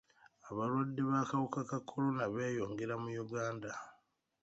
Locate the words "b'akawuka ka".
1.09-1.77